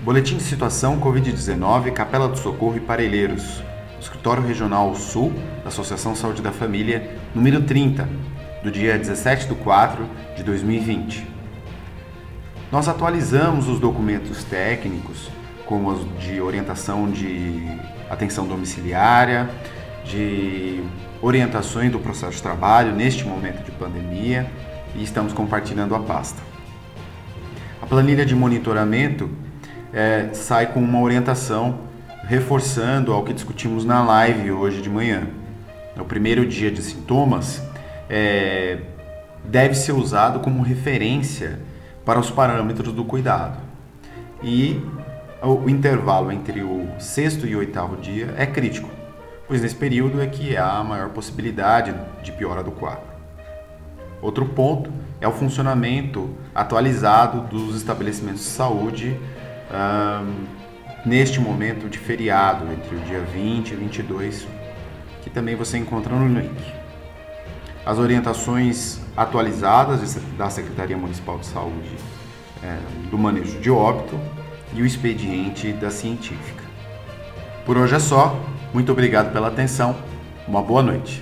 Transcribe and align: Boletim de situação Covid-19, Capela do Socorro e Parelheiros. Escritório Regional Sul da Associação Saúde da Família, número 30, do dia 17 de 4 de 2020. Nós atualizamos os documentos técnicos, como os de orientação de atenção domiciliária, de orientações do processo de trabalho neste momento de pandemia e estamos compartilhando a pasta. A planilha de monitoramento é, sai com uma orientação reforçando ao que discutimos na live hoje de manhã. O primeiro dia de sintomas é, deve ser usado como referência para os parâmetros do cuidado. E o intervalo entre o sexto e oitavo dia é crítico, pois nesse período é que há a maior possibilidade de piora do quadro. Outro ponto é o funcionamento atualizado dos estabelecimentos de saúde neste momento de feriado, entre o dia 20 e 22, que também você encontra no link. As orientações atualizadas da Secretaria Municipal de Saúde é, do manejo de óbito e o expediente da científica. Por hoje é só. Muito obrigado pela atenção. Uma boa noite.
Boletim 0.00 0.36
de 0.36 0.42
situação 0.42 0.98
Covid-19, 0.98 1.92
Capela 1.92 2.26
do 2.26 2.36
Socorro 2.36 2.76
e 2.76 2.80
Parelheiros. 2.80 3.62
Escritório 4.00 4.42
Regional 4.42 4.92
Sul 4.96 5.32
da 5.62 5.68
Associação 5.68 6.16
Saúde 6.16 6.42
da 6.42 6.50
Família, 6.50 7.16
número 7.32 7.62
30, 7.62 8.08
do 8.64 8.70
dia 8.70 8.98
17 8.98 9.46
de 9.46 9.54
4 9.54 10.08
de 10.34 10.42
2020. 10.42 11.24
Nós 12.72 12.88
atualizamos 12.88 13.68
os 13.68 13.78
documentos 13.78 14.42
técnicos, 14.42 15.30
como 15.66 15.90
os 15.90 16.18
de 16.18 16.40
orientação 16.40 17.08
de 17.08 17.62
atenção 18.10 18.48
domiciliária, 18.48 19.48
de 20.04 20.82
orientações 21.20 21.92
do 21.92 22.00
processo 22.00 22.38
de 22.38 22.42
trabalho 22.42 22.92
neste 22.92 23.24
momento 23.24 23.62
de 23.62 23.70
pandemia 23.70 24.50
e 24.96 25.04
estamos 25.04 25.32
compartilhando 25.32 25.94
a 25.94 26.00
pasta. 26.00 26.42
A 27.80 27.86
planilha 27.86 28.26
de 28.26 28.34
monitoramento 28.34 29.30
é, 29.92 30.30
sai 30.32 30.72
com 30.72 30.80
uma 30.80 31.00
orientação 31.00 31.80
reforçando 32.24 33.12
ao 33.12 33.24
que 33.24 33.32
discutimos 33.32 33.84
na 33.84 34.02
live 34.02 34.52
hoje 34.52 34.80
de 34.80 34.88
manhã. 34.88 35.26
O 35.96 36.04
primeiro 36.04 36.46
dia 36.46 36.70
de 36.70 36.82
sintomas 36.82 37.62
é, 38.08 38.78
deve 39.44 39.74
ser 39.74 39.92
usado 39.92 40.40
como 40.40 40.62
referência 40.62 41.60
para 42.04 42.18
os 42.18 42.30
parâmetros 42.30 42.92
do 42.92 43.04
cuidado. 43.04 43.58
E 44.42 44.80
o 45.42 45.68
intervalo 45.68 46.32
entre 46.32 46.62
o 46.62 46.88
sexto 46.98 47.46
e 47.46 47.54
oitavo 47.54 47.96
dia 47.96 48.34
é 48.36 48.46
crítico, 48.46 48.88
pois 49.46 49.60
nesse 49.60 49.74
período 49.74 50.20
é 50.20 50.26
que 50.26 50.56
há 50.56 50.78
a 50.78 50.84
maior 50.84 51.10
possibilidade 51.10 51.94
de 52.22 52.32
piora 52.32 52.62
do 52.62 52.70
quadro. 52.70 53.12
Outro 54.20 54.46
ponto 54.46 54.90
é 55.20 55.26
o 55.26 55.32
funcionamento 55.32 56.30
atualizado 56.54 57.42
dos 57.42 57.76
estabelecimentos 57.76 58.42
de 58.42 58.48
saúde 58.48 59.20
neste 61.04 61.40
momento 61.40 61.88
de 61.88 61.98
feriado, 61.98 62.64
entre 62.72 62.96
o 62.96 63.00
dia 63.00 63.20
20 63.20 63.70
e 63.70 63.74
22, 63.76 64.46
que 65.22 65.30
também 65.30 65.54
você 65.54 65.78
encontra 65.78 66.14
no 66.14 66.28
link. 66.28 66.82
As 67.84 67.98
orientações 67.98 69.00
atualizadas 69.16 70.16
da 70.38 70.48
Secretaria 70.48 70.96
Municipal 70.96 71.38
de 71.38 71.46
Saúde 71.46 71.96
é, 72.62 72.78
do 73.10 73.18
manejo 73.18 73.58
de 73.58 73.70
óbito 73.70 74.18
e 74.72 74.80
o 74.82 74.86
expediente 74.86 75.72
da 75.72 75.90
científica. 75.90 76.62
Por 77.66 77.76
hoje 77.76 77.94
é 77.96 77.98
só. 77.98 78.38
Muito 78.72 78.92
obrigado 78.92 79.32
pela 79.32 79.48
atenção. 79.48 79.96
Uma 80.46 80.62
boa 80.62 80.82
noite. 80.82 81.20